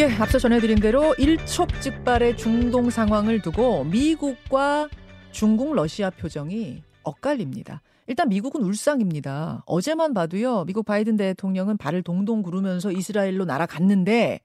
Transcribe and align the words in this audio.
예, 0.00 0.06
앞서 0.14 0.38
전해드린 0.38 0.80
대로 0.80 1.14
일촉즉발의 1.18 2.38
중동 2.38 2.88
상황을 2.88 3.42
두고 3.42 3.84
미국과 3.84 4.88
중국, 5.30 5.74
러시아 5.74 6.08
표정이 6.08 6.82
엇갈립니다. 7.02 7.82
일단 8.06 8.30
미국은 8.30 8.62
울상입니다. 8.62 9.62
어제만 9.66 10.14
봐도요, 10.14 10.64
미국 10.64 10.86
바이든 10.86 11.18
대통령은 11.18 11.76
발을 11.76 12.02
동동 12.02 12.40
구르면서 12.40 12.92
이스라엘로 12.92 13.44
날아갔는데 13.44 14.40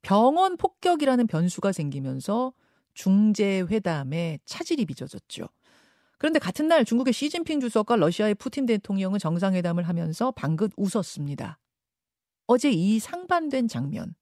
병원 0.00 0.56
폭격이라는 0.56 1.26
변수가 1.26 1.72
생기면서 1.72 2.54
중재회담에 2.94 4.38
차질이 4.46 4.86
빚어졌죠. 4.86 5.46
그런데 6.16 6.38
같은 6.38 6.68
날 6.68 6.86
중국의 6.86 7.12
시진핑 7.12 7.60
주석과 7.60 7.96
러시아의 7.96 8.36
푸틴 8.36 8.64
대통령은 8.64 9.18
정상회담을 9.18 9.86
하면서 9.86 10.30
방긋 10.30 10.72
웃었습니다. 10.78 11.58
어제 12.46 12.70
이 12.70 12.98
상반된 12.98 13.68
장면, 13.68 14.14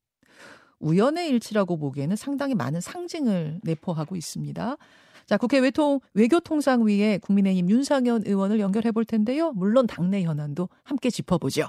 우연의 0.85 1.29
일치라고 1.31 1.79
보기에는 1.79 2.15
상당히 2.17 2.55
많은 2.55 2.81
상징을 2.81 3.61
내포하고 3.63 4.15
있습니다. 4.17 4.77
자, 5.27 5.39
국회 5.39 5.59
외통, 5.59 6.01
외교통상위에 6.13 7.17
국민의힘 7.23 7.71
윤상현 7.71 8.25
의원을 8.27 8.61
연결해 8.61 8.93
볼 8.93 9.07
텐데요. 9.07 9.53
물론 9.53 9.87
당내 9.87 10.23
현안도 10.23 10.69
함께 10.83 11.09
짚어보죠. 11.09 11.63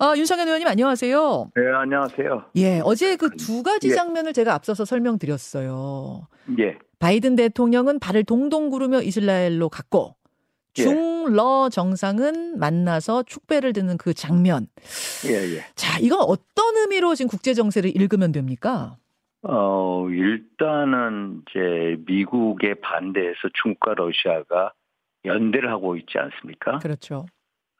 아, 0.00 0.14
윤상현 0.16 0.48
의원님 0.48 0.66
안녕하세요. 0.66 1.50
네, 1.54 1.62
안녕하세요. 1.72 2.46
예, 2.56 2.80
어제 2.82 3.14
그 3.14 3.30
두 3.36 3.62
가지 3.62 3.90
예. 3.90 3.94
장면을 3.94 4.32
제가 4.32 4.54
앞서서 4.54 4.84
설명드렸어요. 4.84 6.26
예. 6.58 6.78
바이든 6.98 7.36
대통령은 7.36 8.00
발을 8.00 8.24
동동 8.24 8.70
구르며 8.70 9.02
이스라엘로 9.02 9.68
갔고 9.68 10.16
예. 10.18 10.25
중러 10.76 11.68
정상은 11.70 12.58
만나서 12.58 13.24
축배를 13.24 13.72
드는 13.72 13.96
그 13.96 14.14
장면. 14.14 14.66
예, 15.26 15.56
예. 15.56 15.60
자, 15.74 15.98
이건 16.00 16.20
어떤 16.20 16.76
의미로 16.76 17.14
지금 17.14 17.28
국제 17.28 17.54
정세를 17.54 17.90
읽으면 17.96 18.32
됩니까? 18.32 18.96
어, 19.42 20.08
일단은 20.10 21.42
이제 21.48 21.96
미국의 22.06 22.76
반대에서 22.80 23.48
중국과 23.62 23.94
러시아가 23.94 24.72
연대를 25.24 25.70
하고 25.70 25.96
있지 25.96 26.18
않습니까? 26.18 26.78
그렇죠. 26.78 27.26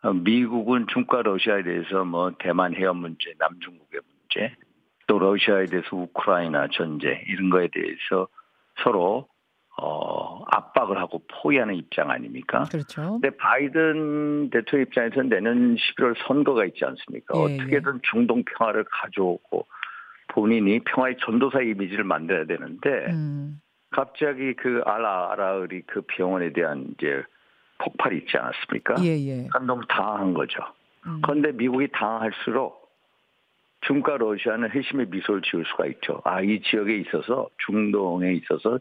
어, 0.02 0.12
미국은 0.12 0.86
중국과 0.92 1.22
러시아에 1.22 1.62
대해서 1.62 2.04
뭐 2.04 2.32
대만 2.38 2.74
해협 2.74 2.96
문제, 2.96 3.32
남중국의 3.38 4.00
문제, 4.06 4.54
또 5.06 5.18
러시아에 5.18 5.66
대해서 5.66 5.88
우크라이나 5.92 6.68
전쟁 6.72 7.20
이런 7.26 7.50
거에 7.50 7.68
대해서 7.72 8.28
서로 8.82 9.28
어, 9.78 10.42
압박을 10.50 10.98
하고 10.98 11.22
포위하는 11.28 11.74
입장 11.74 12.10
아닙니까? 12.10 12.64
그렇죠. 12.70 13.18
근데 13.20 13.30
바이든 13.36 14.50
대통령 14.50 14.86
입장에서는 14.86 15.28
내년 15.28 15.76
11월 15.76 16.14
선거가 16.26 16.64
있지 16.64 16.84
않습니까? 16.84 17.34
예, 17.38 17.42
어떻게든 17.42 17.94
예. 17.96 17.98
중동 18.10 18.42
평화를 18.44 18.84
가져오고 18.84 19.66
본인이 20.28 20.80
평화의 20.80 21.16
전도사 21.20 21.60
이미지를 21.60 22.04
만들어야 22.04 22.46
되는데 22.46 22.88
음. 23.10 23.60
갑자기 23.90 24.54
그 24.54 24.82
알아알아의 24.84 25.82
그 25.86 26.02
병원에 26.06 26.52
대한 26.52 26.86
이제 26.94 27.22
폭발이 27.78 28.18
있지 28.18 28.36
않았습니까? 28.38 28.94
예, 29.04 29.18
예. 29.28 29.48
너무 29.66 29.82
당황한 29.88 30.32
거죠. 30.32 30.60
음. 31.06 31.20
그런데 31.22 31.52
미국이 31.52 31.88
당황할수록 31.92 32.86
중국과 33.86 34.16
러시아는 34.16 34.70
회심의 34.70 35.06
미소를 35.10 35.42
지을 35.42 35.64
수가 35.66 35.86
있죠. 35.86 36.20
아, 36.24 36.40
이 36.40 36.60
지역에 36.62 36.96
있어서 36.96 37.48
중동에 37.66 38.32
있어서 38.32 38.78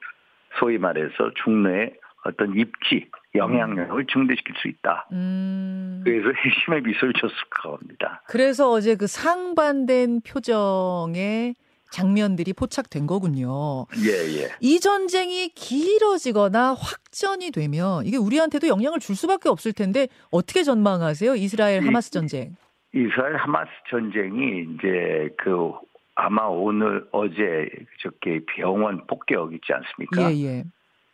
소위 0.60 0.78
말해서 0.78 1.32
중로의 1.44 1.94
어떤 2.26 2.58
입지, 2.58 3.08
영향력을 3.36 4.06
증대시킬 4.08 4.56
수 4.58 4.68
있다. 4.68 5.08
음. 5.12 6.02
그래서 6.04 6.30
핵심의 6.30 6.82
미소를 6.82 7.14
줬을 7.14 7.36
겁니다. 7.62 8.24
그래서 8.28 8.72
어제 8.72 8.96
그 8.96 9.06
상반된 9.06 10.22
표정의 10.22 11.54
장면들이 11.92 12.54
포착된 12.54 13.06
거군요. 13.06 13.86
예, 14.04 14.42
예. 14.42 14.50
이 14.60 14.80
전쟁이 14.80 15.50
길어지거나 15.50 16.74
확전이 16.74 17.52
되면 17.52 18.06
이게 18.06 18.18
우리한테도 18.18 18.68
영향을 18.68 19.00
줄 19.00 19.16
수밖에 19.16 19.50
없을 19.50 19.72
텐데 19.72 20.08
어떻게 20.32 20.64
전망하세요? 20.64 21.36
이스라엘 21.36 21.86
하마스 21.86 22.12
전쟁. 22.12 22.56
이스라엘 22.94 23.36
하마스 23.36 23.70
전쟁이 23.90 24.64
이제 24.64 25.30
그 25.38 25.72
아마 26.16 26.44
오늘 26.44 27.08
어제 27.12 27.70
저께 28.00 28.42
병원 28.48 29.06
폭격 29.06 29.54
있지 29.54 29.74
않습니까? 29.74 30.32
예, 30.32 30.46
예. 30.46 30.64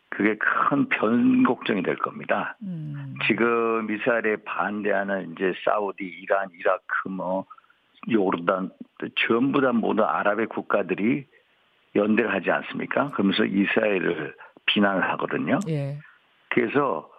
그게 0.09 0.37
큰 0.37 0.89
변곡점이 0.89 1.83
될 1.83 1.95
겁니다. 1.95 2.57
음. 2.63 3.15
지금 3.27 3.89
이스라엘에 3.89 4.37
반대하는 4.45 5.31
이제 5.31 5.53
사우디, 5.63 6.03
이란, 6.03 6.49
이라크, 6.53 7.07
뭐 7.09 7.45
요르단 8.09 8.71
전부 9.27 9.61
다 9.61 9.71
모든 9.71 10.03
아랍의 10.03 10.47
국가들이 10.47 11.25
연대를 11.95 12.33
하지 12.33 12.51
않습니까? 12.51 13.09
그러면서 13.09 13.45
이스라엘을 13.45 14.35
비난을 14.65 15.09
하거든요. 15.11 15.59
예. 15.69 15.97
그래서 16.49 17.10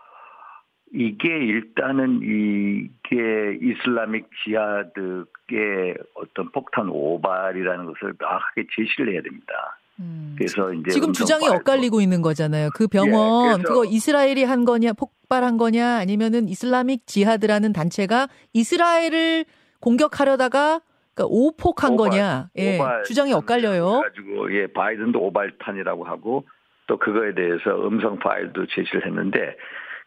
이게 0.95 1.29
일단은 1.29 2.21
이게 2.23 3.59
이슬라믹 3.63 4.29
지하드의 4.45 5.97
어떤 6.15 6.53
폭탄 6.53 6.89
오발이라는 6.91 7.87
것을 7.87 8.15
명확하게 8.19 8.67
제시를 8.77 9.15
해야 9.15 9.23
됩니다. 9.23 9.79
음. 10.01 10.35
그래서 10.37 10.73
이제 10.73 10.91
지금 10.91 11.13
주장이 11.13 11.47
엇갈리고 11.49 12.01
있는 12.01 12.21
거잖아요. 12.21 12.71
그 12.75 12.89
병원 12.89 13.61
예, 13.61 13.63
그거 13.63 13.85
이스라엘이 13.85 14.45
한 14.45 14.65
거냐 14.65 14.93
폭발한 14.93 15.57
거냐 15.57 15.97
아니면은 15.97 16.49
이슬라믹 16.49 17.07
지하드라는 17.07 17.73
단체가 17.73 18.29
이스라엘을 18.53 19.45
공격하려다가 19.81 20.81
그러니까 21.15 21.27
오폭한 21.29 21.93
오발, 21.93 22.11
거냐 22.11 22.49
예, 22.59 22.79
주장이 23.07 23.33
엇갈려요. 23.33 24.03
가지고 24.03 24.55
예 24.55 24.67
바이든도 24.67 25.21
오발탄이라고 25.21 26.05
하고 26.05 26.47
또 26.87 26.99
그거에 26.99 27.35
대해서 27.35 27.87
음성 27.87 28.19
파일도 28.19 28.67
제시를 28.67 29.07
했는데 29.07 29.57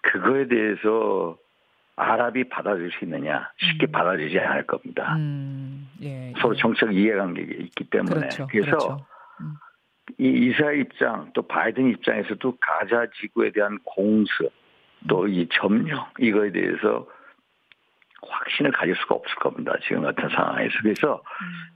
그거에 0.05 0.47
대해서 0.47 1.37
아랍이 1.95 2.49
받아들일 2.49 2.91
수 2.91 3.05
있느냐 3.05 3.49
쉽게 3.57 3.87
음. 3.87 3.91
받아들이지 3.91 4.37
않을 4.39 4.67
겁니다. 4.67 5.15
음, 5.15 5.89
예, 6.01 6.29
예. 6.29 6.33
서로 6.39 6.53
정책 6.55 6.93
이해관계가 6.93 7.53
있기 7.63 7.85
때문에 7.85 8.15
그렇죠, 8.15 8.47
그래서 8.47 8.69
그렇죠. 8.69 9.05
음. 9.41 9.53
이 10.19 10.27
이스라엘 10.27 10.81
입장 10.81 11.31
또 11.33 11.41
바이든 11.41 11.89
입장에서도 11.91 12.57
가자 12.59 13.07
지구에 13.21 13.51
대한 13.51 13.79
공수 13.83 14.49
또이 15.07 15.47
점령 15.51 16.05
이거에 16.19 16.51
대해서 16.51 17.07
확신을 18.21 18.71
가질 18.71 18.95
수가 18.95 19.15
없을 19.15 19.35
겁니다. 19.35 19.73
지금 19.87 20.01
같은 20.01 20.29
상황에서 20.29 20.73
그래서 20.81 21.15
음. 21.15 21.74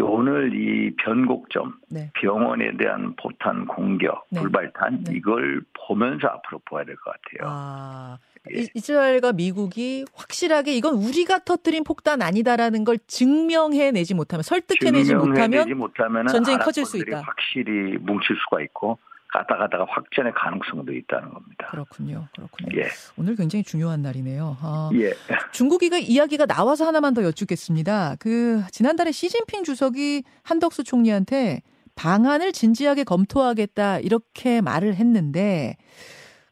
오늘 0.00 0.52
이 0.54 0.94
변곡점 0.96 1.74
네. 1.90 2.10
병원에 2.14 2.76
대한 2.76 3.14
포탄 3.16 3.66
공격 3.66 4.24
네. 4.30 4.40
불발탄 4.40 5.04
네. 5.04 5.16
이걸 5.16 5.62
보면서 5.86 6.28
앞으로 6.28 6.60
보아야 6.64 6.84
될 6.84 6.96
것 6.96 7.12
같아요. 7.12 7.50
아, 7.50 8.18
예. 8.54 8.66
이스라엘과 8.74 9.32
미국이 9.32 10.04
확실하게 10.14 10.74
이건 10.76 10.94
우리가 10.94 11.40
터뜨린 11.40 11.82
폭탄 11.84 12.22
아니다라는 12.22 12.84
걸 12.84 12.98
증명해내지 13.06 14.14
못하면 14.14 14.42
설득해내지 14.42 15.14
못하면 15.14 16.26
전쟁이 16.28 16.58
커질 16.58 16.84
수 16.84 16.96
있다. 16.98 17.22
확실히 17.22 17.96
뭉칠 17.98 18.36
수가 18.44 18.62
있고 18.62 18.98
가다 19.32 19.56
가다가 19.56 19.86
확전의 19.88 20.32
가능성도 20.34 20.92
있다는 20.92 21.30
겁니다. 21.30 21.68
그렇군요. 21.70 22.28
그렇군요. 22.34 22.78
예. 22.78 22.86
오늘 23.18 23.36
굉장히 23.36 23.62
중요한 23.62 24.02
날이네요. 24.02 24.56
아, 24.60 24.90
예. 24.94 25.12
중국이가 25.52 25.98
이야기가 25.98 26.46
나와서 26.46 26.86
하나만 26.86 27.14
더 27.14 27.22
여쭙겠습니다. 27.22 28.16
그 28.20 28.62
지난달에 28.70 29.12
시진핑 29.12 29.64
주석이 29.64 30.22
한덕수 30.42 30.84
총리한테 30.84 31.62
방안을 31.96 32.52
진지하게 32.52 33.04
검토하겠다 33.04 34.00
이렇게 34.00 34.60
말을 34.60 34.94
했는데 34.94 35.76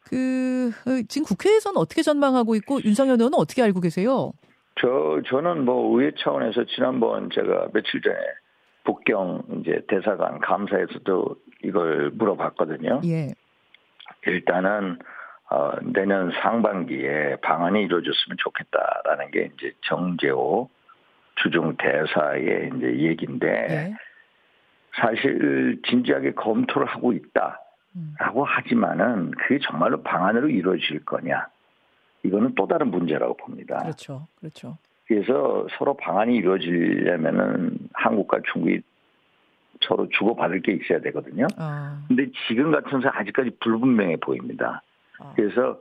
그 0.03 0.71
어, 0.85 1.01
지금 1.07 1.25
국회에서는 1.25 1.77
어떻게 1.77 2.01
전망하고 2.01 2.55
있고 2.55 2.83
윤상현 2.83 3.19
의원은 3.19 3.37
어떻게 3.37 3.61
알고 3.61 3.79
계세요? 3.81 4.33
저 4.79 5.21
저는 5.29 5.63
뭐 5.65 5.97
의회 5.97 6.11
차원에서 6.17 6.65
지난번 6.75 7.29
제가 7.33 7.69
며칠 7.73 8.01
전에 8.01 8.17
북경 8.83 9.43
이제 9.61 9.81
대사관 9.87 10.39
감사에서도 10.39 11.35
이걸 11.63 12.11
물어봤거든요. 12.11 13.01
예. 13.05 13.33
일단은 14.25 14.99
어, 15.49 15.71
내년 15.81 16.31
상반기에 16.41 17.37
방안이 17.41 17.83
이루어졌으면 17.83 18.37
좋겠다라는 18.37 19.31
게 19.31 19.51
이제 19.55 19.73
정재호 19.81 20.69
주중 21.35 21.75
대사의 21.77 22.71
이제 22.75 22.99
얘기인데 22.99 23.47
예. 23.69 23.93
사실 24.95 25.81
진지하게 25.87 26.33
검토를 26.33 26.87
하고 26.87 27.13
있다. 27.13 27.61
라고 28.19 28.43
하지만은 28.43 29.31
그게 29.31 29.59
정말로 29.59 30.01
방안으로 30.03 30.49
이루어질 30.49 31.05
거냐. 31.05 31.47
이거는 32.23 32.55
또 32.55 32.67
다른 32.67 32.91
문제라고 32.91 33.37
봅니다. 33.37 33.77
그렇죠. 33.79 34.27
그렇죠. 34.39 34.77
그래서 35.07 35.67
서로 35.77 35.95
방안이 35.95 36.35
이루어지려면은 36.35 37.77
한국과 37.93 38.39
중국이 38.51 38.81
서로 39.87 40.07
주고받을 40.09 40.61
게 40.61 40.73
있어야 40.73 40.99
되거든요. 41.01 41.47
아. 41.57 42.01
근데 42.07 42.27
지금 42.47 42.71
같은 42.71 43.01
상 43.01 43.11
아직까지 43.15 43.57
불분명해 43.59 44.17
보입니다. 44.17 44.81
아. 45.19 45.33
그래서 45.35 45.79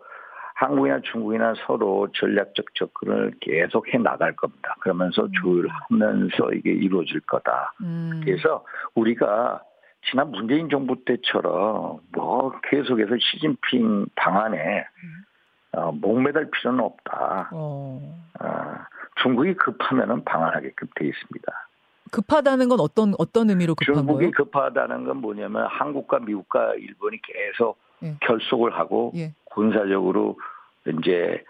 한국이나 0.55 1.01
중국이나 1.01 1.55
서로 1.67 2.09
전략적 2.13 2.75
접근을 2.75 3.33
계속 3.41 3.93
해 3.93 3.99
나갈 3.99 4.35
겁니다. 4.37 4.77
그러면서 4.81 5.25
음. 5.25 5.31
조율하면서 5.43 6.53
이게 6.55 6.71
이루어질 6.71 7.21
거다. 7.21 7.73
음. 7.81 8.21
그래서 8.25 8.65
우리가 8.95 9.63
지난 10.11 10.31
문재인 10.31 10.69
정부 10.69 11.05
때처럼 11.05 11.99
뭐 12.13 12.61
계속해서 12.63 13.17
시진핑 13.19 14.07
방안에 14.15 14.87
음. 15.03 15.25
어, 15.73 15.93
목매달 15.93 16.51
필요는 16.51 16.81
없다. 16.81 17.51
어. 17.53 18.01
어, 18.41 18.75
중국이 19.23 19.55
급하면은 19.55 20.25
방안하게끔 20.25 20.89
돼 20.95 21.07
있습니다. 21.07 21.64
급하다는 22.15 22.69
건 22.69 22.79
어떤 22.81 23.13
어떤 23.19 23.51
의미로 23.51 23.75
급한 23.75 23.95
중국이 23.97 24.19
거예요? 24.19 24.31
급하다는 24.31 25.05
건 25.05 25.17
뭐냐면 25.17 25.67
한국과 25.67 26.21
미국과 26.21 26.75
일본이 26.75 27.19
계속 27.23 27.79
예. 28.05 28.17
결속을 28.21 28.79
하고 28.79 29.13
예. 29.17 29.35
군사적으로 29.47 30.39
이제 30.87 31.43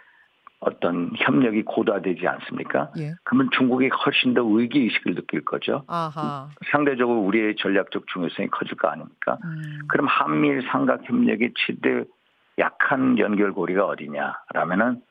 어떤 0.61 1.11
협력이 1.17 1.65
고도화되지 1.65 2.27
않습니까? 2.27 2.91
예. 2.99 3.13
그러면 3.25 3.51
중국이 3.55 3.89
훨씬 3.89 4.33
더 4.33 4.43
위기 4.43 4.81
의식을 4.81 5.15
느낄 5.15 5.45
거죠. 5.45 5.83
아하. 5.87 6.49
상대적으로 6.73 7.21
우리의 7.21 7.57
전략적 7.57 8.07
중요성이 8.07 8.49
커질 8.49 8.77
거 8.79 8.89
아닙니까? 8.89 9.37
음. 9.45 9.81
그럼 9.89 10.07
한미일 10.07 10.67
삼각 10.71 11.03
협력의 11.05 11.53
최대 11.55 12.05
약한 12.59 13.19
연결고리가 13.19 13.85
어디냐라면은 13.85 15.03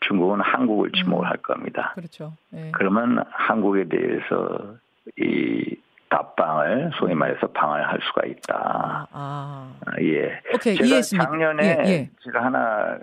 중국은 0.00 0.40
한국을 0.40 0.92
지목을 0.92 1.26
음. 1.26 1.30
할 1.30 1.38
겁니다. 1.38 1.92
그렇죠. 1.94 2.34
예. 2.54 2.70
그러면 2.74 3.24
한국에 3.30 3.88
대해서 3.88 4.76
이 5.18 5.76
답방을 6.08 6.90
소위 6.98 7.14
말해서 7.14 7.46
방을 7.48 7.86
할 7.86 8.00
수가 8.02 8.26
있다. 8.26 8.56
아, 8.56 9.06
아. 9.12 9.74
아 9.86 9.92
예. 10.02 10.40
오케이, 10.54 10.74
제가 10.74 10.86
이해했습니다. 10.86 11.24
작년에 11.24 11.62
예, 11.86 11.90
예. 11.90 12.10
제가 12.24 12.44
하나 12.44 12.98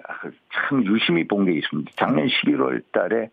참 0.54 0.84
유심히 0.86 1.26
본 1.28 1.46
게 1.46 1.54
있습니다. 1.54 1.92
작년 1.96 2.28
11월 2.28 2.84
달에 2.92 3.30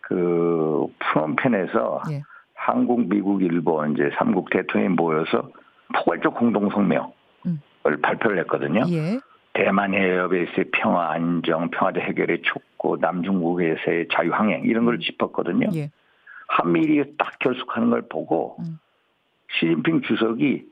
그 0.00 0.86
프롬펜에서 1.00 2.02
예. 2.12 2.22
한국, 2.54 3.08
미국, 3.08 3.42
일본 3.42 3.92
이제 3.94 4.10
삼국 4.18 4.50
대통령이 4.50 4.94
모여서 4.94 5.50
포괄적 5.94 6.34
공동 6.34 6.70
성명을 6.70 7.10
음. 7.46 7.60
발표를 8.02 8.38
했거든요. 8.40 8.82
예. 8.90 9.18
대만 9.54 9.92
해협에서의 9.94 10.66
평화 10.72 11.10
안정, 11.10 11.70
평화적 11.70 12.02
해결의 12.04 12.42
촉구, 12.42 12.98
남중국에서의 13.00 14.06
자유항행 14.12 14.62
이런 14.64 14.84
걸 14.84 14.94
음. 14.94 15.00
짚었거든요. 15.00 15.70
예. 15.74 15.90
한미일이 16.48 17.16
딱 17.16 17.38
결속하는 17.38 17.90
걸 17.90 18.02
보고 18.08 18.56
음. 18.60 18.78
시진핑 19.52 20.02
주석이 20.02 20.66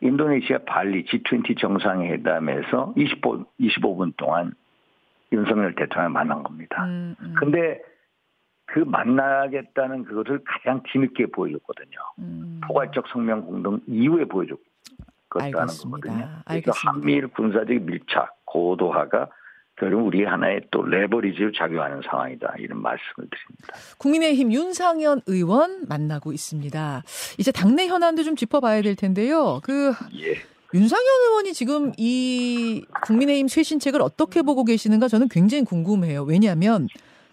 인도네시아 0.00 0.58
발리 0.66 1.04
G20 1.04 1.58
정상회담에서 1.58 2.94
20분, 2.96 3.46
25분 3.60 4.14
동안 4.16 4.52
윤석열 5.32 5.74
대통령을 5.74 6.12
만난 6.12 6.42
겁니다. 6.42 6.84
음, 6.84 7.16
음. 7.20 7.34
근데 7.38 7.80
그 8.66 8.80
만나겠다는 8.80 10.04
그것을 10.04 10.40
가장 10.44 10.82
뒤늦게 10.84 11.26
보여줬거든요. 11.26 11.98
음. 12.18 12.60
포괄적 12.66 13.06
성명 13.08 13.46
공동 13.46 13.80
이후에 13.86 14.24
보여줬다는 14.26 15.66
거거든요. 15.82 16.28
그래서 16.46 16.72
한미일 16.74 17.28
군사적 17.28 17.68
밀착, 17.82 18.44
고도화가 18.44 19.28
결국 19.78 20.06
우리 20.06 20.24
하나의 20.24 20.62
또 20.70 20.82
레버리지를 20.82 21.52
작용하는 21.52 22.00
상황이다. 22.08 22.54
이런 22.58 22.80
말씀을 22.80 23.28
드립니다. 23.28 23.74
국민의힘 23.98 24.52
윤상현 24.52 25.22
의원 25.26 25.84
만나고 25.86 26.32
있습니다. 26.32 27.02
이제 27.38 27.52
당내 27.52 27.86
현안도 27.86 28.22
좀 28.22 28.36
짚어봐야 28.36 28.80
될 28.82 28.96
텐데요. 28.96 29.60
그 29.62 29.92
예. 30.14 30.36
윤상현 30.74 31.06
의원이 31.28 31.52
지금 31.52 31.92
이 31.98 32.84
국민의힘 33.02 33.48
쇄신책을 33.48 34.00
어떻게 34.00 34.42
보고 34.42 34.64
계시는가 34.64 35.08
저는 35.08 35.28
굉장히 35.28 35.64
궁금해요. 35.64 36.24
왜냐하면 36.24 36.88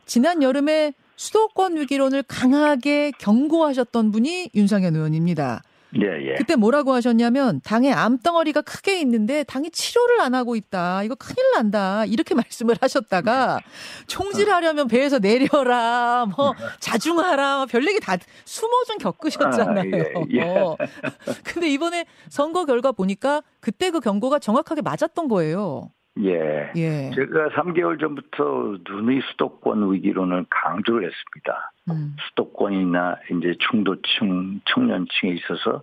지난 0.06 0.44
여름에 0.44 0.94
수도권 1.16 1.78
위기론을 1.78 2.24
강하게 2.24 3.12
경고하셨던 3.18 4.12
분이 4.12 4.50
윤상현 4.54 4.96
의원입니다. 4.96 5.64
예, 6.02 6.32
예. 6.32 6.36
그때 6.36 6.56
뭐라고 6.56 6.94
하셨냐면 6.94 7.62
당에 7.64 7.92
암덩어리가 7.92 8.62
크게 8.62 9.00
있는데 9.02 9.44
당이 9.44 9.72
치료를 9.72 10.22
안 10.22 10.34
하고 10.34 10.56
있다. 10.56 11.04
이거 11.04 11.16
큰일 11.16 11.52
난다. 11.54 12.06
이렇게 12.06 12.34
말씀을 12.36 12.76
하셨다가 12.82 13.60
총질하려면 14.08 14.88
배에서 14.88 15.20
내려라. 15.20 16.26
뭐 16.36 16.54
자중하라. 16.80 17.58
뭐별 17.58 17.88
얘기 17.88 18.00
다 18.00 18.18
숨어 18.46 18.72
좀 18.88 18.98
겪으셨잖아요. 18.98 19.80
아, 19.80 20.22
예, 20.32 20.38
예. 20.38 20.42
어. 20.42 20.78
근데 21.44 21.70
이번에 21.70 22.06
선거 22.30 22.66
결과 22.66 22.92
보니까 22.92 23.44
그때 23.60 23.92
그 23.92 24.00
경고가 24.00 24.40
정확하게 24.40 24.82
맞았던 24.82 25.28
거예요. 25.28 25.92
예. 26.20 26.72
예. 26.76 27.12
제가 27.16 27.50
3개월 27.50 28.00
전부터 28.00 28.78
눈의 28.88 29.22
수도권 29.32 29.92
위기론을 29.92 30.46
강조를 30.50 31.10
했습니다. 31.10 31.72
음. 31.90 32.16
수도권이나 32.30 33.18
이제 33.32 33.56
중도층, 33.70 34.62
청년층에 34.66 35.32
있어서 35.32 35.82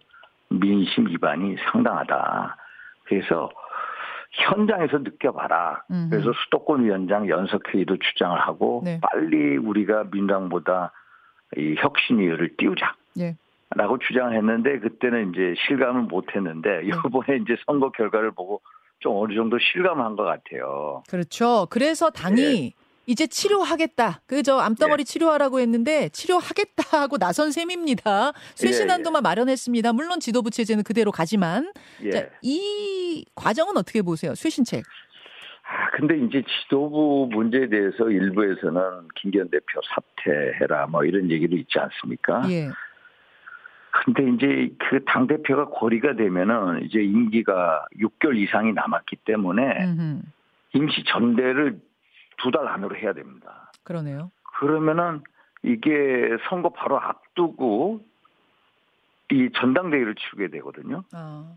민심 0.48 1.08
위반이 1.08 1.56
상당하다. 1.72 2.56
그래서 3.04 3.50
현장에서 4.32 4.98
느껴봐라. 4.98 5.82
음 5.90 6.08
그래서 6.10 6.32
수도권 6.44 6.84
위원장 6.84 7.28
연석회의도 7.28 7.96
주장을 7.96 8.38
하고 8.38 8.82
네. 8.84 9.00
빨리 9.02 9.56
우리가 9.56 10.04
민당보다 10.12 10.92
이 11.56 11.74
혁신위를 11.78 12.56
띄우자. 12.56 12.94
예. 13.18 13.36
라고 13.74 13.98
주장을 13.98 14.36
했는데 14.36 14.78
그때는 14.78 15.30
이제 15.30 15.54
실감을 15.66 16.02
못 16.02 16.34
했는데 16.34 16.82
네. 16.82 16.88
이번에 16.88 17.38
이제 17.42 17.56
선거 17.66 17.90
결과를 17.90 18.30
보고 18.32 18.60
좀 19.00 19.16
어느 19.16 19.34
정도 19.34 19.58
실감한 19.58 20.14
것 20.16 20.24
같아요. 20.24 21.02
그렇죠. 21.08 21.66
그래서 21.70 22.10
당이 22.10 22.36
네. 22.36 22.72
이제 23.06 23.26
치료하겠다. 23.26 24.20
그저 24.26 24.58
암덩어리 24.58 25.00
예. 25.00 25.04
치료하라고 25.04 25.58
했는데 25.58 26.10
치료하겠다 26.10 27.00
하고 27.00 27.16
나선 27.18 27.50
셈입니다. 27.50 28.32
쇄신안도만 28.54 29.18
예, 29.18 29.20
예. 29.20 29.22
마련했습니다. 29.22 29.92
물론 29.94 30.20
지도부 30.20 30.50
체제는 30.50 30.84
그대로 30.84 31.10
가지만 31.10 31.72
예. 32.04 32.10
자, 32.10 32.28
이 32.42 33.24
과정은 33.34 33.76
어떻게 33.76 34.02
보세요? 34.02 34.34
쇄신책. 34.34 34.84
아, 35.62 35.90
근데 35.96 36.18
이제 36.18 36.42
지도부 36.62 37.28
문제에 37.32 37.68
대해서 37.68 38.10
일부에서는 38.10 38.80
김기현 39.16 39.50
대표 39.50 39.80
사퇴해라 39.94 40.88
뭐 40.88 41.04
이런 41.04 41.30
얘기도 41.30 41.56
있지 41.56 41.78
않습니까? 41.78 42.42
예. 42.50 42.68
근데 43.92 44.28
이제 44.30 44.74
그 44.78 45.04
당 45.04 45.26
대표가 45.26 45.66
고리가 45.66 46.14
되면은 46.14 46.84
이제 46.84 47.00
임기가 47.02 47.86
6개월 47.98 48.36
이상이 48.36 48.72
남았기 48.72 49.16
때문에 49.16 49.84
음흠. 49.84 50.20
임시 50.74 51.04
전대를 51.04 51.80
두 52.38 52.50
달 52.50 52.66
안으로 52.68 52.96
해야 52.96 53.12
됩니다. 53.12 53.70
그러네요. 53.84 54.30
그러면은 54.58 55.20
이게 55.62 56.36
선거 56.48 56.70
바로 56.70 56.98
앞두고 57.00 58.00
이 59.32 59.50
전당대회를 59.56 60.14
치르게 60.14 60.48
되거든요. 60.48 61.02
아. 61.12 61.52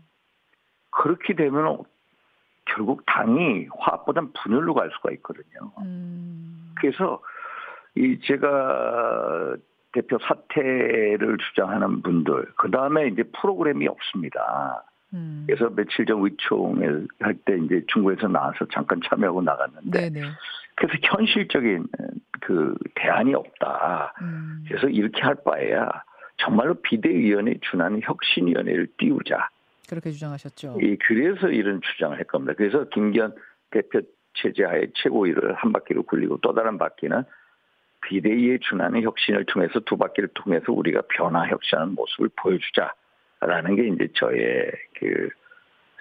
그렇게 0.90 1.34
되면 1.34 1.78
결국 2.66 3.02
당이 3.06 3.68
화합보단 3.78 4.32
분열로 4.32 4.74
갈 4.74 4.90
수가 4.92 5.10
있거든요. 5.12 5.72
음. 5.80 6.72
그래서 6.76 7.22
이 7.94 8.18
제가 8.24 9.56
대표 9.94 10.18
사퇴를 10.18 11.38
주장하는 11.38 12.02
분들, 12.02 12.46
그 12.56 12.70
다음에 12.70 13.06
이제 13.06 13.22
프로그램이 13.40 13.86
없습니다. 13.86 14.84
음. 15.14 15.44
그래서 15.46 15.70
며칠 15.70 16.04
전 16.04 16.24
위총을 16.26 17.06
할 17.20 17.34
때 17.44 17.56
이제 17.64 17.82
중국에서 17.86 18.26
나와서 18.26 18.66
잠깐 18.72 19.00
참여하고 19.08 19.40
나갔는데, 19.42 20.10
네네. 20.10 20.26
그래서 20.74 20.98
현실적인 21.00 21.86
그 22.40 22.74
대안이 22.96 23.32
없다. 23.34 24.14
음. 24.20 24.64
그래서 24.66 24.88
이렇게 24.88 25.22
할 25.22 25.36
바에야 25.44 25.88
정말로 26.38 26.74
비대위원회 26.74 27.54
준하는 27.70 28.00
혁신위원회를 28.02 28.88
띄우자. 28.98 29.48
그렇게 29.88 30.10
주장하셨죠. 30.10 30.78
예, 30.82 30.96
그래서 31.06 31.48
이런 31.48 31.80
주장을 31.80 32.16
할 32.16 32.24
겁니다. 32.24 32.54
그래서 32.56 32.88
김기현 32.88 33.34
대표 33.70 34.00
체제하에 34.34 34.88
최고위를 34.94 35.54
한 35.54 35.72
바퀴로 35.72 36.02
굴리고 36.02 36.38
또 36.42 36.52
다른 36.52 36.76
바퀴는 36.78 37.22
비대위에 38.08 38.58
준하는 38.60 39.02
혁신을 39.02 39.44
통해서 39.46 39.80
두 39.80 39.96
바퀴를 39.96 40.30
통해서 40.34 40.72
우리가 40.72 41.02
변화 41.08 41.46
혁신하는 41.46 41.94
모습을 41.94 42.30
보여주자라는 42.36 43.76
게 43.76 43.88
이제 43.88 44.08
저의 44.14 44.70
그 44.98 45.28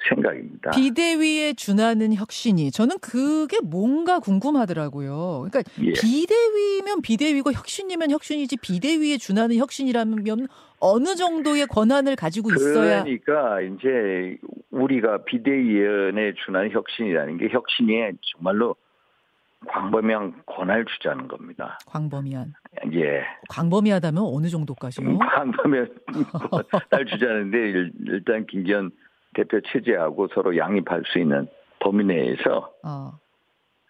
생각입니다. 0.10 0.72
비대위에 0.72 1.54
준하는 1.54 2.14
혁신이 2.14 2.72
저는 2.72 2.98
그게 3.00 3.58
뭔가 3.64 4.20
궁금하더라고요. 4.20 5.48
그러니까 5.50 5.64
예. 5.82 5.94
비대위면 5.94 7.02
비대위고 7.02 7.54
혁신이면 7.54 8.12
혁신이지 8.12 8.58
비대위에 8.58 9.18
준하는 9.18 9.56
혁신이라면 9.58 10.48
어느 10.80 11.16
정도의 11.16 11.68
권한을 11.68 12.16
가지고 12.16 12.52
있어야 12.52 13.04
그러니까 13.04 13.62
이제 13.62 14.38
우리가 14.72 15.24
비대위원회에 15.24 16.34
준하는 16.46 16.72
혁신이라는 16.72 17.38
게 17.38 17.50
혁신이 17.50 17.94
정말로 18.34 18.76
광범위한 19.68 20.44
권한을 20.46 20.86
주자는 20.86 21.28
겁니다. 21.28 21.78
광범위한. 21.88 22.54
예. 22.94 23.26
광범위하다면 23.50 24.24
어느 24.24 24.48
정도까지요? 24.48 25.08
음, 25.08 25.20
광범위한 25.20 25.90
권한을 26.50 27.06
주자는데 27.08 27.90
일단 28.08 28.46
김기현 28.48 28.92
대표 29.34 29.60
체제하고 29.62 30.28
서로 30.34 30.56
양립할 30.58 31.04
수 31.08 31.20
있는 31.20 31.48
범위 31.80 32.04
내에서 32.06 32.72
어. 32.84 33.12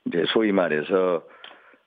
이제 0.06 0.24
소위 0.34 0.52
말해서 0.52 1.24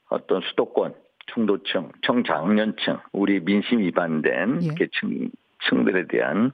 어떤 0.09 0.40
수도권, 0.43 0.95
중도층, 1.35 1.90
청장년층, 2.02 2.99
우리 3.12 3.40
민심 3.40 3.81
위반된 3.81 4.62
예. 4.62 4.69
계층 4.75 5.31
층들에 5.69 6.07
대한 6.07 6.52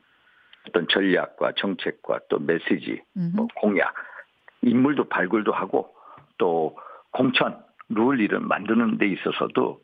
어떤 0.68 0.86
전략과 0.88 1.52
정책과 1.56 2.20
또 2.28 2.38
메시지, 2.38 3.02
뭐 3.34 3.48
공약, 3.56 3.92
인물도 4.62 5.08
발굴도 5.08 5.52
하고 5.52 5.94
또 6.38 6.76
공천, 7.12 7.56
룰 7.88 8.20
이런 8.20 8.48
만드는 8.48 8.98
데 8.98 9.06
있어서도 9.06 9.80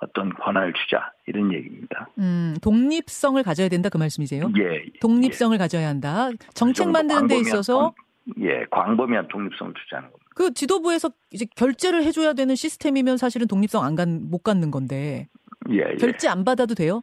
어떤 0.00 0.32
권한을 0.32 0.72
주자 0.74 1.12
이런 1.26 1.52
얘기입니다. 1.52 2.08
음, 2.18 2.54
독립성을 2.62 3.42
가져야 3.42 3.68
된다 3.68 3.88
그 3.88 3.98
말씀이세요? 3.98 4.50
예. 4.58 4.84
독립성을 5.00 5.54
예. 5.54 5.58
가져야 5.58 5.88
한다. 5.88 6.30
정책 6.54 6.88
만드는 6.90 7.26
데 7.26 7.38
있어서 7.38 7.94
예, 8.40 8.64
광범위한 8.70 9.28
독립성을 9.28 9.74
주자는 9.74 10.10
겁니다. 10.10 10.30
그 10.34 10.54
지도부에서 10.54 11.10
이제 11.32 11.46
결제를 11.56 12.04
해줘야 12.04 12.32
되는 12.32 12.54
시스템이면 12.54 13.16
사실은 13.16 13.48
독립성 13.48 13.84
안 13.84 13.96
간, 13.96 14.30
못 14.30 14.44
갖는 14.44 14.70
건데. 14.70 15.28
예, 15.70 15.78
예. 15.78 15.96
결제 15.96 16.28
안 16.28 16.44
받아도 16.44 16.74
돼요? 16.74 17.02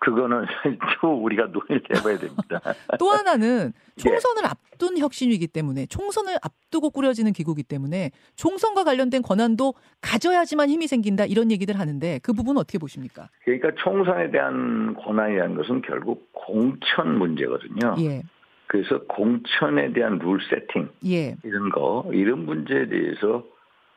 그거는 0.00 0.44
또 1.00 1.14
우리가 1.22 1.46
논의를 1.46 1.82
해봐야 1.96 2.18
됩니다. 2.18 2.60
또 2.98 3.10
하나는 3.10 3.72
총선을 3.96 4.42
예. 4.44 4.48
앞둔 4.48 4.98
혁신이기 4.98 5.48
때문에 5.48 5.86
총선을 5.86 6.36
앞두고 6.42 6.90
꾸려지는 6.90 7.32
기구이기 7.32 7.62
때문에 7.62 8.10
총선과 8.36 8.84
관련된 8.84 9.22
권한도 9.22 9.74
가져야지만 10.00 10.68
힘이 10.68 10.86
생긴다 10.86 11.26
이런 11.26 11.50
얘기들 11.50 11.78
하는데 11.78 12.20
그 12.22 12.32
부분은 12.32 12.60
어떻게 12.60 12.78
보십니까? 12.78 13.28
그러니까 13.44 13.70
총선에 13.82 14.30
대한 14.30 14.94
권한이라는 14.94 15.56
것은 15.56 15.82
결국 15.82 16.28
공천 16.32 17.18
문제거든요. 17.18 17.96
예. 18.00 18.22
그래서 18.68 19.00
공천에 19.06 19.92
대한 19.92 20.18
룰 20.18 20.40
세팅 20.50 20.90
예. 21.06 21.36
이런 21.44 21.70
거 21.70 22.04
이런 22.12 22.44
문제에 22.44 22.88
대해서 22.88 23.44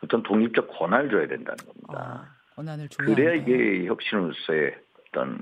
어떤 0.03 0.23
독립적 0.23 0.67
권한을 0.77 1.09
줘야 1.09 1.27
된다는 1.27 1.57
겁니다. 1.65 1.93
아, 1.93 2.35
권한을 2.55 2.87
줘야 2.89 3.05
그래야 3.05 3.31
한다. 3.31 3.43
이게 3.43 3.85
혁신으로서의 3.87 4.75
어떤 5.09 5.41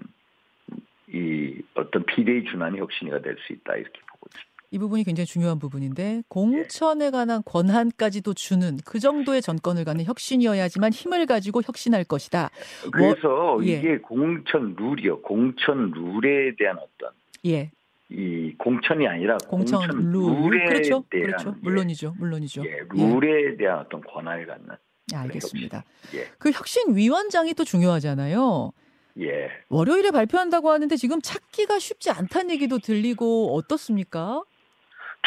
이 1.13 1.61
어떤 1.75 2.05
비대위 2.05 2.43
준환이 2.45 2.79
혁신이가 2.79 3.21
될 3.21 3.37
수 3.47 3.53
있다 3.53 3.75
이렇게 3.75 3.99
보고 4.11 4.27
있습니다. 4.29 4.47
이 4.69 4.77
부분이 4.79 5.05
굉장히 5.05 5.25
중요한 5.25 5.59
부분인데 5.59 6.23
공천에 6.27 7.09
관한 7.09 7.41
권한까지도 7.45 8.33
주는 8.33 8.77
그 8.85 8.99
정도의 8.99 9.41
전권을 9.41 9.85
갖는 9.85 10.03
혁신이어야지만 10.03 10.91
힘을 10.91 11.25
가지고 11.25 11.61
혁신할 11.61 12.03
것이다. 12.03 12.49
그래서 12.91 13.27
뭐, 13.29 13.65
예. 13.65 13.77
이게 13.79 13.97
공천 13.99 14.75
룰이요. 14.77 15.21
공천 15.21 15.91
룰에 15.91 16.55
대한 16.57 16.77
어떤 16.77 17.11
예. 17.45 17.71
이 18.09 18.53
공천이 18.57 19.07
아니라 19.07 19.37
공천, 19.47 19.79
공천 19.87 20.11
룰. 20.11 20.61
에 20.61 20.65
그렇죠. 20.65 21.05
대한 21.09 21.27
그렇죠. 21.27 21.55
물론이죠. 21.61 22.15
물론이죠. 22.19 22.63
예, 22.65 22.79
룰에 22.93 23.51
예. 23.53 23.55
대한 23.57 23.79
어떤 23.79 24.01
권한을 24.01 24.45
갖는 24.47 24.67
알겠습니다. 25.13 25.85
혁신. 26.03 26.19
예. 26.19 26.27
그 26.39 26.51
혁신 26.51 26.93
위원장이 26.93 27.53
또 27.53 27.63
중요하잖아요. 27.63 28.73
예. 29.19 29.49
월요일에 29.69 30.11
발표한다고 30.11 30.69
하는데 30.69 30.95
지금 30.95 31.19
찾기가 31.21 31.79
쉽지 31.79 32.11
않다는 32.11 32.51
얘기도 32.51 32.77
들리고 32.79 33.55
어떻습니까? 33.55 34.41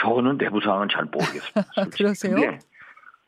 저는 0.01 0.39
내부 0.39 0.61
상황은 0.61 0.89
잘 0.91 1.05
모르겠습니다. 1.05 1.63
그러세요? 1.93 2.59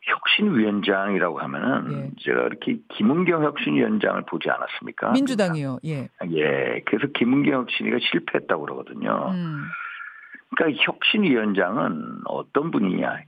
혁신위원장이라고 0.01 1.39
하면은 1.39 1.93
예. 1.93 2.11
제가 2.23 2.41
이렇게 2.47 2.77
김은경 2.89 3.43
혁신위원장을 3.43 4.21
보지 4.23 4.49
않았습니까? 4.49 5.11
민주당이요. 5.11 5.79
예. 5.85 6.09
예. 6.31 6.81
그래서 6.85 7.07
김은경 7.13 7.61
혁신위가 7.61 7.97
실패했다고 8.11 8.63
그러거든요. 8.63 9.31
음. 9.33 9.63
그러니까 10.55 10.83
혁신위원장은 10.83 12.21
어떤 12.25 12.71
분이냐? 12.71 13.21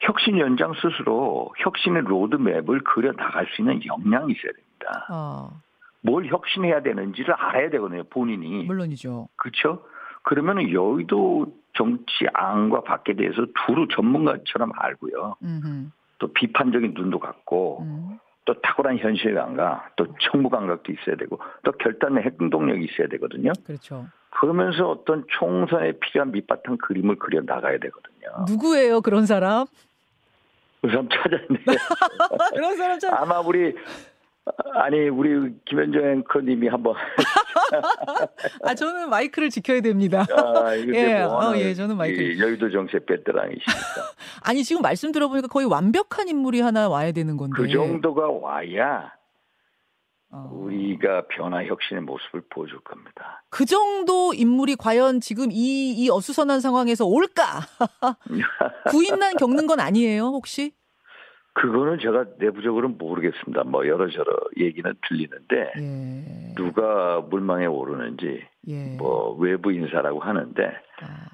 혁신위원장 0.00 0.72
스스로 0.74 1.52
혁신의 1.58 2.02
로드맵을 2.02 2.82
그려 2.84 3.12
나갈 3.12 3.46
수 3.54 3.62
있는 3.62 3.84
역량이 3.84 4.32
있어야 4.32 4.52
됩니다. 4.52 5.06
어. 5.10 5.60
뭘 6.02 6.26
혁신해야 6.26 6.82
되는지를 6.82 7.34
알아야 7.34 7.70
되거든요, 7.70 8.04
본인이. 8.04 8.64
물론이죠. 8.64 9.28
그렇죠? 9.36 9.84
그러면은 10.22 10.72
여의도 10.72 11.52
정치 11.74 12.26
안과 12.32 12.82
밖에 12.82 13.14
대해서 13.14 13.46
두루 13.66 13.88
전문가처럼 13.88 14.72
알고요. 14.74 15.36
음흠. 15.42 15.90
또 16.18 16.32
비판적인 16.32 16.94
눈도 16.94 17.18
갖고 17.18 17.82
음. 17.82 18.18
또 18.44 18.54
탁월한 18.60 18.98
현실감과 18.98 19.90
또 19.96 20.06
청무 20.20 20.48
감각도 20.50 20.92
있어야 20.92 21.16
되고 21.16 21.38
또 21.62 21.72
결단의 21.72 22.24
행동력이 22.24 22.84
있어야 22.84 23.08
되거든요. 23.08 23.52
그렇죠. 23.64 24.06
그러면서 24.30 24.88
어떤 24.88 25.24
총선에 25.38 25.92
필요한 26.00 26.32
밑바탕 26.32 26.78
그림을 26.78 27.16
그려 27.16 27.40
나가야 27.40 27.78
되거든요. 27.78 28.44
누구예요, 28.48 29.00
그런 29.00 29.26
사람? 29.26 29.66
그 30.82 30.88
사람 30.88 31.08
찾았네요. 31.08 31.64
그런 32.54 32.76
사람 32.76 32.98
찾 32.98 33.12
아마 33.12 33.40
우리 33.40 33.74
아니 34.74 35.08
우리 35.08 35.54
김현정 35.64 36.04
앵커님이 36.04 36.68
한번 36.68 36.94
아 38.64 38.74
저는 38.74 39.08
마이크를 39.10 39.50
지켜야 39.50 39.80
됩니다. 39.80 40.26
아, 40.30 40.76
예, 40.76 41.24
뭐 41.24 41.50
어, 41.50 41.56
예, 41.56 41.74
저는 41.74 41.96
마이크. 41.96 42.38
여의도 42.38 42.70
정세 42.70 42.98
베테랑이시니까. 43.04 43.62
아니 44.44 44.64
지금 44.64 44.82
말씀 44.82 45.12
들어보니까 45.12 45.48
거의 45.48 45.66
완벽한 45.66 46.28
인물이 46.28 46.60
하나 46.60 46.88
와야 46.88 47.12
되는 47.12 47.36
건데. 47.36 47.54
그 47.56 47.68
정도가 47.68 48.28
와야 48.28 49.12
어. 50.32 50.48
우리가 50.52 51.26
변화 51.28 51.64
혁신의 51.64 52.04
모습을 52.04 52.42
보여줄 52.50 52.80
겁니다. 52.80 53.42
그 53.50 53.64
정도 53.64 54.32
인물이 54.32 54.76
과연 54.76 55.20
지금 55.20 55.50
이, 55.50 55.92
이 55.92 56.08
어수선한 56.08 56.60
상황에서 56.60 57.04
올까? 57.04 57.60
구인난 58.90 59.36
겪는 59.36 59.66
건 59.66 59.80
아니에요, 59.80 60.26
혹시? 60.26 60.72
그거는 61.60 61.98
제가 61.98 62.24
내부적으로 62.38 62.88
모르겠습니다. 62.88 63.64
뭐 63.64 63.86
여러저러 63.86 64.32
얘기는 64.56 64.90
들리는데 65.06 65.72
예. 65.78 66.54
누가 66.54 67.20
물망에 67.20 67.66
오르는지 67.66 68.42
예. 68.68 68.96
뭐 68.96 69.36
외부 69.38 69.70
인사라고 69.70 70.20
하는데 70.20 70.64
아. 71.02 71.28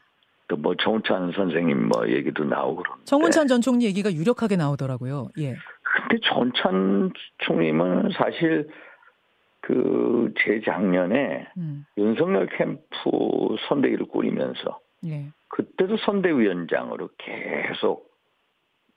또뭐 0.49 0.75
정운찬 0.83 1.30
선생님 1.30 1.88
뭐 1.88 2.09
얘기도 2.09 2.45
나오고 2.45 2.83
그러는데 2.83 3.04
정운찬 3.04 3.47
전 3.47 3.61
총리 3.61 3.85
얘기가 3.85 4.12
유력하게 4.12 4.56
나오더라고요. 4.56 5.28
예. 5.38 5.54
근데 5.83 6.21
정찬 6.25 7.12
총리는 7.38 8.11
사실 8.16 8.68
그 9.61 10.33
재작년에 10.45 11.47
음. 11.56 11.85
윤석열 11.99 12.49
캠프 12.49 12.80
선대위를 13.68 14.06
꾸리면서 14.06 14.80
예. 15.06 15.28
그때도 15.50 15.99
선대위원장으로 15.99 17.11
계속 17.16 18.15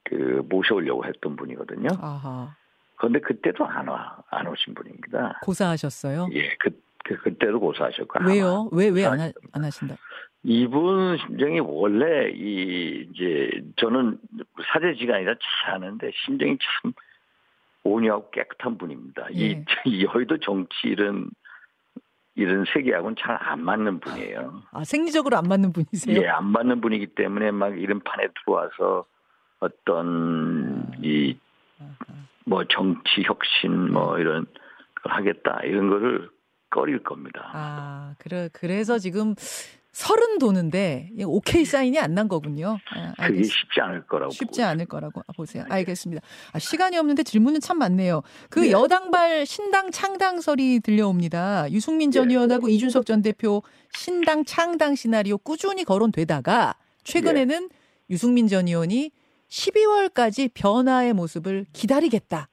그 0.09 0.41
모셔오려고 0.49 1.05
했던 1.05 1.35
분이거든요. 1.35 1.89
아하. 2.01 2.55
그런데 2.95 3.19
그때도 3.19 3.65
안 3.65 3.87
와, 3.87 4.17
안 4.29 4.47
오신 4.47 4.73
분입니다. 4.73 5.39
고사하셨어요? 5.43 6.29
예, 6.33 6.49
그, 6.59 6.71
그 7.05 7.15
그때도 7.17 7.59
고사하셨고. 7.59 8.25
왜요? 8.27 8.69
왜, 8.71 8.89
왜 8.89 9.05
안 9.05 9.19
안 9.53 9.63
하신다? 9.63 9.95
이분 10.43 11.17
심정이 11.19 11.59
원래 11.59 12.29
이, 12.31 13.07
이제, 13.13 13.49
저는 13.77 14.17
사제지간이라 14.73 15.35
잘 15.65 15.75
아는데 15.75 16.11
심정이 16.25 16.57
참 16.81 16.91
온유하고 17.83 18.31
깨끗한 18.31 18.77
분입니다. 18.77 19.27
예. 19.35 19.63
이, 19.85 20.05
여의도 20.05 20.39
정치 20.39 20.69
이런, 20.87 21.29
이런 22.35 22.65
세계하고는 22.73 23.15
잘 23.19 23.37
안 23.41 23.61
맞는 23.63 23.99
분이에요. 23.99 24.63
아, 24.71 24.83
생리적으로 24.83 25.37
안 25.37 25.43
맞는 25.47 25.71
분이세요? 25.73 26.21
예, 26.21 26.27
안 26.27 26.45
맞는 26.45 26.81
분이기 26.81 27.07
때문에 27.07 27.51
막 27.51 27.77
이런 27.79 27.99
판에 28.01 28.27
들어와서 28.43 29.05
어떤 29.59 30.91
이 31.03 31.37
뭐 32.45 32.63
정치 32.67 33.21
혁신 33.23 33.93
뭐 33.93 34.17
이런 34.17 34.47
걸 35.03 35.13
하겠다 35.13 35.59
이런 35.65 35.87
거를 35.89 36.29
꺼릴 36.71 37.03
겁니다. 37.03 37.47
아, 37.53 38.15
그래 38.17 38.49
그래서 38.51 38.97
지금 38.97 39.35
서른 39.91 40.39
도는데 40.39 41.11
오케이 41.25 41.63
사인이 41.63 41.99
안 41.99 42.15
난 42.15 42.27
거군요. 42.27 42.79
아, 42.95 43.27
그게 43.27 43.43
쉽지 43.43 43.81
않을 43.81 44.07
거라고 44.07 44.31
쉽지 44.31 44.63
않을 44.63 44.87
거라고 44.87 45.21
보세요. 45.35 45.63
네. 45.69 45.75
알겠습니다. 45.75 46.23
아, 46.51 46.57
시간이 46.59 46.97
없는데 46.97 47.21
질문은 47.21 47.59
참 47.59 47.77
많네요. 47.77 48.23
그 48.49 48.61
네. 48.61 48.71
여당발 48.71 49.45
신당 49.45 49.91
창당설이 49.91 50.79
들려옵니다. 50.79 51.71
유승민 51.71 52.09
전 52.09 52.29
네. 52.29 52.33
의원하고 52.33 52.67
이준석 52.67 53.05
전 53.05 53.21
대표 53.21 53.61
신당 53.93 54.43
창당 54.43 54.95
시나리오 54.95 55.37
꾸준히 55.37 55.83
거론되다가 55.83 56.75
최근에는 57.03 57.69
네. 57.69 57.75
유승민 58.09 58.47
전 58.47 58.67
의원이 58.67 59.11
12월까지 59.49 60.51
변화의 60.53 61.13
모습을 61.13 61.65
기다리겠다. 61.73 62.47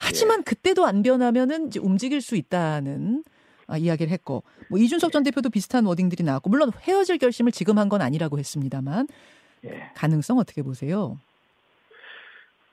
하지만 0.00 0.40
예. 0.40 0.42
그때도 0.42 0.84
안 0.84 1.02
변하면은 1.02 1.68
이제 1.68 1.80
움직일 1.80 2.20
수 2.20 2.36
있다는 2.36 3.22
아, 3.66 3.78
이야기를 3.78 4.12
했고 4.12 4.42
뭐 4.68 4.78
이준석 4.78 5.12
전 5.12 5.22
대표도 5.22 5.48
비슷한 5.50 5.86
워딩들이 5.86 6.22
나왔고 6.24 6.50
물론 6.50 6.70
헤어질 6.82 7.18
결심을 7.18 7.52
지금 7.52 7.78
한 7.78 7.88
건 7.88 8.02
아니라고 8.02 8.38
했습니다만 8.38 9.06
예. 9.64 9.90
가능성 9.94 10.38
어떻게 10.38 10.62
보세요? 10.62 11.18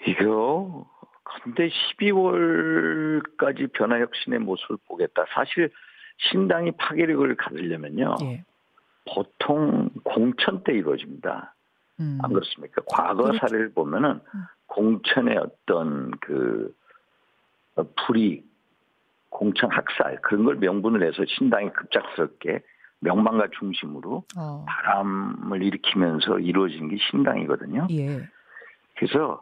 이거 0.08 0.86
근데 1.24 1.70
12월까지 1.70 3.72
변화 3.74 4.00
혁신의 4.00 4.40
모습을 4.40 4.78
보겠다. 4.88 5.26
사실 5.34 5.72
신당이 6.32 6.72
파괴력을 6.78 7.36
가지려면요. 7.38 8.16
예. 8.24 8.44
보통 9.14 9.90
공천 10.04 10.64
때 10.64 10.74
이루어집니다. 10.74 11.56
음. 12.02 12.18
안 12.22 12.34
그렇습니까? 12.34 12.82
과거 12.88 13.24
그렇죠. 13.24 13.40
사례를 13.40 13.74
보면은 13.74 14.20
음. 14.34 14.44
공천의 14.68 15.38
어떤 15.38 16.12
그 16.20 16.74
불이 18.06 18.44
공천 19.30 19.72
학살 19.72 20.20
그런 20.22 20.44
걸 20.44 20.56
명분을 20.56 21.08
해서 21.08 21.24
신당이 21.28 21.72
급작스럽게 21.72 22.62
명망가 23.00 23.48
중심으로 23.58 24.24
어. 24.38 24.66
바람을 24.68 25.64
일으키면서 25.64 26.40
이루어진 26.40 26.90
게 26.90 26.98
신당이거든요. 27.10 27.88
예. 27.92 28.28
그래서 28.96 29.42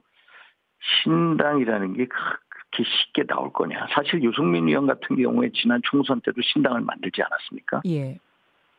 신당이라는 1.04 1.94
게 1.94 2.06
그렇게 2.06 2.84
쉽게 2.84 3.26
나올 3.26 3.52
거냐. 3.52 3.88
사실 3.94 4.24
유승민 4.24 4.68
의원 4.68 4.88
같은 4.88 5.18
경우에 5.18 5.50
지난 5.54 5.82
총선 5.84 6.22
때도 6.22 6.42
신당을 6.42 6.82
만들지 6.82 7.22
않았습니까? 7.22 7.82
예. 7.88 8.18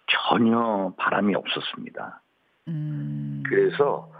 전혀 0.08 0.94
바람이 0.96 1.34
없었습니다. 1.34 2.22
음. 2.70 3.42
그래서 3.46 4.10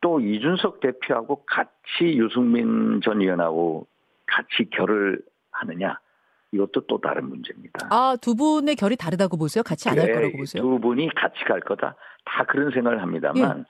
또 0.00 0.20
이준석 0.20 0.80
대표하고 0.80 1.44
같이 1.46 2.16
유승민 2.16 3.00
전 3.02 3.20
의원하고 3.20 3.86
같이 4.26 4.68
결을 4.70 5.20
하느냐. 5.50 5.98
이것도 6.52 6.82
또 6.86 7.00
다른 7.00 7.28
문제입니다. 7.28 7.88
아, 7.90 8.16
두 8.20 8.34
분의 8.34 8.76
결이 8.76 8.96
다르다고 8.96 9.36
보세요? 9.36 9.62
같이 9.62 9.88
안할 9.88 10.12
거라고 10.12 10.36
보세요? 10.38 10.62
두 10.62 10.78
분이 10.78 11.14
같이 11.14 11.44
갈 11.44 11.60
거다. 11.60 11.96
다 12.24 12.44
그런 12.44 12.70
생각을 12.70 13.02
합니다만 13.02 13.58
예. 13.58 13.64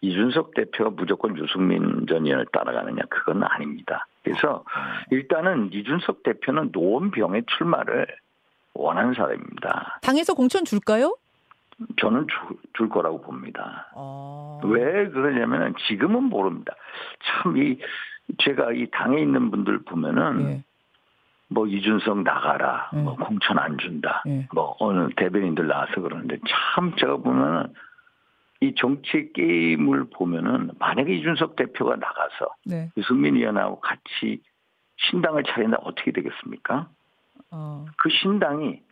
이준석 0.00 0.54
대표가 0.54 0.90
무조건 0.90 1.36
유승민 1.36 2.06
전 2.06 2.24
의원을 2.24 2.46
따라가느냐 2.52 3.02
그건 3.08 3.42
아닙니다. 3.42 4.06
그래서 4.22 4.64
일단은 5.10 5.70
이준석 5.72 6.22
대표는 6.22 6.70
노원병의 6.72 7.44
출마를 7.46 8.06
원하는 8.74 9.14
사람입니다. 9.14 9.98
당에서 10.02 10.34
공천 10.34 10.64
줄까요? 10.64 11.16
저는 12.00 12.26
주, 12.26 12.56
줄 12.74 12.88
거라고 12.88 13.20
봅니다. 13.20 13.88
어... 13.94 14.60
왜 14.64 15.08
그러냐면 15.08 15.74
지금은 15.86 16.24
모릅니다. 16.24 16.74
참 17.24 17.56
이 17.56 17.78
제가 18.38 18.72
이 18.72 18.86
당에 18.90 19.20
있는 19.20 19.50
분들 19.50 19.84
보면은 19.84 20.50
예. 20.50 20.64
뭐 21.48 21.66
이준석 21.66 22.22
나가라, 22.22 22.90
예. 22.92 22.98
뭐 22.98 23.16
공천 23.16 23.58
안 23.58 23.78
준다, 23.78 24.22
예. 24.26 24.46
뭐 24.52 24.76
어느 24.80 25.08
대변인들 25.16 25.66
나와서 25.66 26.00
그러는데 26.00 26.38
참 26.46 26.94
제가 26.96 27.16
보면은 27.16 27.72
이 28.60 28.74
정치 28.76 29.32
게임을 29.32 30.10
보면은 30.10 30.72
만약에 30.78 31.14
이준석 31.14 31.56
대표가 31.56 31.96
나가서 31.96 32.54
네. 32.66 32.90
유승민 32.96 33.36
의원하고 33.36 33.80
같이 33.80 34.42
신당을 34.96 35.44
차린다 35.44 35.78
어떻게 35.82 36.10
되겠습니까? 36.10 36.88
어. 37.52 37.86
그 37.96 38.10
신당이 38.10 38.82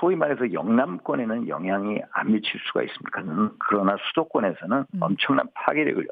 소위 0.00 0.16
말해서 0.16 0.52
영남권에는 0.52 1.48
영향이 1.48 2.00
안 2.12 2.32
미칠 2.32 2.60
수가 2.66 2.82
있습니까? 2.84 3.22
그러나 3.58 3.96
수도권에서는 4.08 4.84
음. 4.94 5.02
엄청난 5.02 5.48
파괴력을 5.54 6.06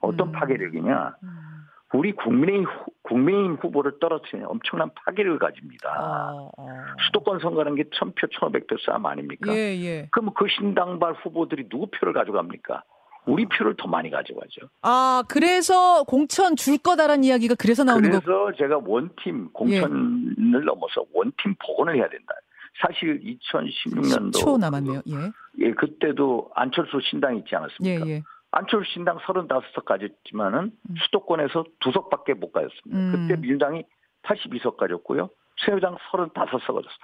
어떤 0.00 0.28
음. 0.28 0.32
파괴력이냐? 0.32 1.16
음. 1.22 1.48
우리 1.94 2.12
국민의힘, 2.12 2.66
후, 2.66 2.84
국민의힘 3.02 3.54
후보를 3.62 3.98
떨어뜨리는 3.98 4.46
엄청난 4.46 4.90
파괴력을 4.94 5.38
가집니다. 5.38 5.88
어, 5.98 6.50
어. 6.58 6.68
수도권 7.06 7.38
선거라는 7.40 7.76
게 7.76 7.84
천표, 7.94 8.26
천오백 8.26 8.66
표 8.66 8.76
싸움 8.78 9.06
아닙니까? 9.06 9.52
예, 9.54 9.74
예. 9.80 10.08
그럼 10.10 10.34
그 10.34 10.46
신당발 10.48 11.14
후보들이 11.14 11.68
누구 11.70 11.86
표를 11.86 12.12
가져갑니까? 12.12 12.82
우리 13.28 13.46
표를 13.46 13.74
더 13.76 13.86
많이 13.86 14.10
가져가죠. 14.10 14.68
아, 14.82 15.22
그래서 15.28 16.02
공천 16.04 16.56
줄 16.56 16.78
거다라는 16.78 17.24
이야기가 17.24 17.54
그래서 17.58 17.84
나오는 17.84 18.10
거 18.10 18.20
그래서 18.20 18.52
제가 18.56 18.80
원팀 18.84 19.52
공천을 19.52 20.34
예. 20.38 20.64
넘어서 20.64 21.04
원팀 21.12 21.54
복원을 21.58 21.96
해야 21.96 22.08
된다. 22.08 22.34
사실 22.80 23.20
2016년도 23.20 24.32
10초 24.32 24.58
남았네요. 24.58 25.02
예. 25.08 25.32
예, 25.58 25.72
그때도 25.72 26.50
안철수 26.54 27.00
신당 27.02 27.36
있지 27.36 27.54
않았습니까? 27.54 28.06
예, 28.06 28.10
예. 28.10 28.22
안철수 28.50 28.92
신당 28.92 29.18
35석 29.18 29.84
가졌지만은 29.84 30.72
음. 30.72 30.94
수도권에서 31.04 31.64
두 31.80 31.92
석밖에 31.92 32.34
못 32.34 32.52
가졌습니다. 32.52 32.98
음. 32.98 33.12
그때 33.28 33.40
민주당이 33.40 33.84
82석 34.22 34.76
가졌고요. 34.76 35.28
새누리당 35.64 35.96
35석 36.10 36.66
가졌어. 36.66 36.96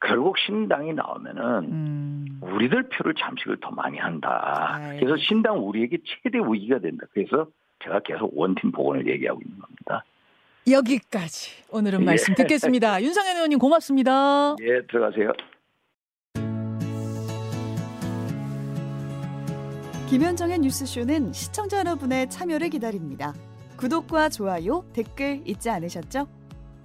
결국 0.00 0.36
신당이 0.38 0.92
나오면은 0.94 1.42
음. 1.72 2.40
우리들 2.42 2.88
표를 2.90 3.14
잠식을 3.14 3.58
더 3.60 3.70
많이 3.70 3.98
한다. 3.98 4.74
아이. 4.74 4.98
그래서 4.98 5.16
신당 5.16 5.66
우리에게 5.66 5.98
최대 6.04 6.38
위기가 6.38 6.78
된다. 6.78 7.06
그래서 7.12 7.48
제가 7.82 8.00
계속 8.00 8.30
원팀 8.36 8.72
복원을 8.72 9.08
얘기하고 9.08 9.40
있는 9.44 9.58
겁니다. 9.58 10.04
여기까지 10.68 11.64
오늘은 11.70 12.04
말씀 12.04 12.32
예. 12.32 12.42
듣겠습니다. 12.42 13.00
윤상현 13.02 13.36
의원님 13.36 13.58
고맙습니다. 13.58 14.56
예, 14.60 14.82
들어가세요. 14.86 15.32
김현정의 20.08 20.60
뉴스쇼는 20.60 21.32
시청자 21.32 21.78
여러분의 21.78 22.30
참여를 22.30 22.68
기다립니다. 22.70 23.34
구독과 23.76 24.28
좋아요, 24.28 24.84
댓글 24.92 25.42
잊지 25.44 25.68
않으셨죠? 25.68 26.26